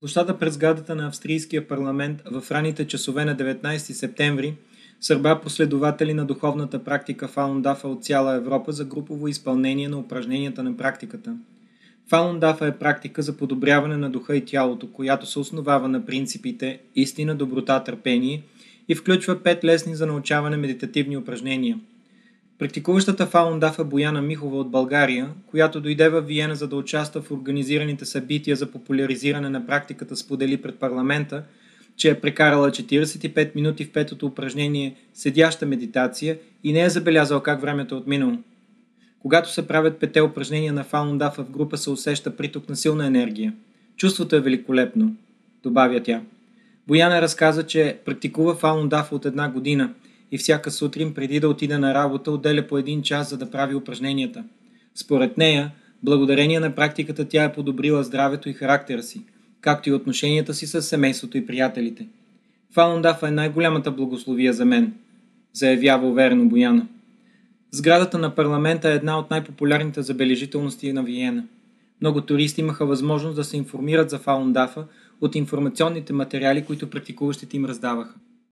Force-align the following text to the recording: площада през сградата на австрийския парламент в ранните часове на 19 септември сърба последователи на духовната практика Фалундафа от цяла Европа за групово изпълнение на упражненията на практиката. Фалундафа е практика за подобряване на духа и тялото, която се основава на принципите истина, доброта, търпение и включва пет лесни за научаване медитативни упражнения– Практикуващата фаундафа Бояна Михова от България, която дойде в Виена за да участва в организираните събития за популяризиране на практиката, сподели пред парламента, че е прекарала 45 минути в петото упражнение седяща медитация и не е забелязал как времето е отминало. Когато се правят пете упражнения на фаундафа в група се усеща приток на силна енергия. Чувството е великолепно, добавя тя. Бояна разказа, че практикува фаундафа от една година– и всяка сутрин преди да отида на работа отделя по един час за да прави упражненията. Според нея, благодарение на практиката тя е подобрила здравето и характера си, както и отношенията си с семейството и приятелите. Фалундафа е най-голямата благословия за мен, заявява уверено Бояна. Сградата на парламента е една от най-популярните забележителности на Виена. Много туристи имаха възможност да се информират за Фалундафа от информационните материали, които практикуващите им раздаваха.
площада 0.00 0.38
през 0.38 0.54
сградата 0.54 0.94
на 0.94 1.06
австрийския 1.06 1.68
парламент 1.68 2.22
в 2.30 2.50
ранните 2.50 2.86
часове 2.86 3.24
на 3.24 3.36
19 3.36 3.76
септември 3.76 4.56
сърба 5.00 5.40
последователи 5.40 6.14
на 6.14 6.24
духовната 6.24 6.84
практика 6.84 7.28
Фалундафа 7.28 7.88
от 7.88 8.04
цяла 8.04 8.34
Европа 8.34 8.72
за 8.72 8.84
групово 8.84 9.28
изпълнение 9.28 9.88
на 9.88 9.98
упражненията 9.98 10.62
на 10.62 10.76
практиката. 10.76 11.36
Фалундафа 12.08 12.66
е 12.66 12.78
практика 12.78 13.22
за 13.22 13.36
подобряване 13.36 13.96
на 13.96 14.10
духа 14.10 14.36
и 14.36 14.44
тялото, 14.44 14.92
която 14.92 15.26
се 15.26 15.38
основава 15.38 15.88
на 15.88 16.06
принципите 16.06 16.80
истина, 16.94 17.34
доброта, 17.34 17.84
търпение 17.84 18.42
и 18.88 18.94
включва 18.94 19.42
пет 19.42 19.64
лесни 19.64 19.96
за 19.96 20.06
научаване 20.06 20.56
медитативни 20.56 21.16
упражнения– 21.16 21.80
Практикуващата 22.58 23.26
фаундафа 23.26 23.84
Бояна 23.84 24.22
Михова 24.22 24.58
от 24.58 24.70
България, 24.70 25.28
която 25.46 25.80
дойде 25.80 26.08
в 26.08 26.20
Виена 26.20 26.56
за 26.56 26.68
да 26.68 26.76
участва 26.76 27.22
в 27.22 27.30
организираните 27.30 28.04
събития 28.04 28.56
за 28.56 28.70
популяризиране 28.70 29.50
на 29.50 29.66
практиката, 29.66 30.16
сподели 30.16 30.62
пред 30.62 30.78
парламента, 30.78 31.44
че 31.96 32.10
е 32.10 32.20
прекарала 32.20 32.70
45 32.70 33.54
минути 33.54 33.84
в 33.84 33.92
петото 33.92 34.26
упражнение 34.26 34.96
седяща 35.14 35.66
медитация 35.66 36.38
и 36.64 36.72
не 36.72 36.82
е 36.82 36.90
забелязал 36.90 37.40
как 37.40 37.60
времето 37.60 37.94
е 37.94 37.98
отминало. 37.98 38.38
Когато 39.18 39.52
се 39.52 39.68
правят 39.68 39.98
пете 39.98 40.20
упражнения 40.20 40.72
на 40.72 40.84
фаундафа 40.84 41.44
в 41.44 41.50
група 41.50 41.76
се 41.76 41.90
усеща 41.90 42.36
приток 42.36 42.68
на 42.68 42.76
силна 42.76 43.06
енергия. 43.06 43.54
Чувството 43.96 44.36
е 44.36 44.40
великолепно, 44.40 45.16
добавя 45.62 46.02
тя. 46.02 46.22
Бояна 46.86 47.22
разказа, 47.22 47.66
че 47.66 47.98
практикува 48.04 48.54
фаундафа 48.54 49.14
от 49.14 49.24
една 49.24 49.48
година– 49.48 49.94
и 50.30 50.38
всяка 50.38 50.70
сутрин 50.70 51.14
преди 51.14 51.40
да 51.40 51.48
отида 51.48 51.78
на 51.78 51.94
работа 51.94 52.30
отделя 52.30 52.66
по 52.66 52.78
един 52.78 53.02
час 53.02 53.30
за 53.30 53.36
да 53.36 53.50
прави 53.50 53.74
упражненията. 53.74 54.44
Според 54.94 55.38
нея, 55.38 55.72
благодарение 56.02 56.60
на 56.60 56.74
практиката 56.74 57.28
тя 57.28 57.44
е 57.44 57.52
подобрила 57.52 58.02
здравето 58.02 58.48
и 58.48 58.52
характера 58.52 59.02
си, 59.02 59.22
както 59.60 59.88
и 59.88 59.92
отношенията 59.92 60.54
си 60.54 60.66
с 60.66 60.82
семейството 60.82 61.38
и 61.38 61.46
приятелите. 61.46 62.06
Фалундафа 62.72 63.28
е 63.28 63.30
най-голямата 63.30 63.90
благословия 63.90 64.52
за 64.52 64.64
мен, 64.64 64.94
заявява 65.52 66.08
уверено 66.08 66.44
Бояна. 66.44 66.86
Сградата 67.70 68.18
на 68.18 68.34
парламента 68.34 68.90
е 68.90 68.94
една 68.94 69.18
от 69.18 69.30
най-популярните 69.30 70.02
забележителности 70.02 70.92
на 70.92 71.02
Виена. 71.02 71.44
Много 72.00 72.20
туристи 72.20 72.60
имаха 72.60 72.86
възможност 72.86 73.36
да 73.36 73.44
се 73.44 73.56
информират 73.56 74.10
за 74.10 74.18
Фалундафа 74.18 74.84
от 75.20 75.34
информационните 75.34 76.12
материали, 76.12 76.64
които 76.64 76.90
практикуващите 76.90 77.56
им 77.56 77.64
раздаваха. 77.64 78.14